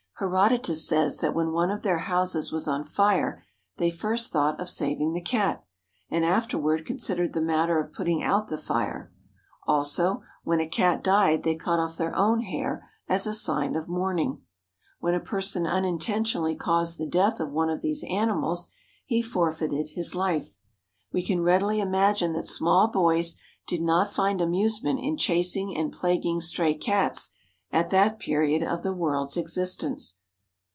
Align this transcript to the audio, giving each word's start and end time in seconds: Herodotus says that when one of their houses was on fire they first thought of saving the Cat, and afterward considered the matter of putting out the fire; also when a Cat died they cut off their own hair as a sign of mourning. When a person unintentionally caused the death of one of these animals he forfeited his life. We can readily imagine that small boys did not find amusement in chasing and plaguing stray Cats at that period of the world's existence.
Herodotus 0.23 0.87
says 0.87 1.17
that 1.17 1.33
when 1.33 1.51
one 1.51 1.71
of 1.71 1.81
their 1.81 1.97
houses 1.97 2.51
was 2.51 2.67
on 2.67 2.83
fire 2.85 3.43
they 3.77 3.89
first 3.89 4.31
thought 4.31 4.59
of 4.61 4.69
saving 4.69 5.13
the 5.13 5.19
Cat, 5.21 5.65
and 6.11 6.23
afterward 6.23 6.85
considered 6.85 7.33
the 7.33 7.41
matter 7.41 7.79
of 7.79 7.91
putting 7.91 8.21
out 8.23 8.47
the 8.47 8.59
fire; 8.59 9.11
also 9.65 10.21
when 10.43 10.59
a 10.59 10.67
Cat 10.69 11.03
died 11.03 11.41
they 11.41 11.55
cut 11.55 11.79
off 11.79 11.97
their 11.97 12.15
own 12.15 12.41
hair 12.41 12.87
as 13.09 13.25
a 13.25 13.33
sign 13.33 13.75
of 13.75 13.87
mourning. 13.87 14.43
When 14.99 15.15
a 15.15 15.19
person 15.19 15.65
unintentionally 15.65 16.55
caused 16.55 16.99
the 16.99 17.07
death 17.09 17.39
of 17.39 17.49
one 17.51 17.71
of 17.71 17.81
these 17.81 18.05
animals 18.07 18.69
he 19.07 19.23
forfeited 19.23 19.87
his 19.95 20.13
life. 20.13 20.55
We 21.11 21.23
can 21.23 21.41
readily 21.41 21.79
imagine 21.79 22.33
that 22.33 22.45
small 22.45 22.89
boys 22.89 23.37
did 23.65 23.81
not 23.81 24.07
find 24.13 24.39
amusement 24.39 24.99
in 24.99 25.17
chasing 25.17 25.75
and 25.75 25.91
plaguing 25.91 26.41
stray 26.41 26.75
Cats 26.75 27.31
at 27.73 27.89
that 27.89 28.19
period 28.19 28.61
of 28.61 28.83
the 28.83 28.91
world's 28.91 29.37
existence. 29.37 30.15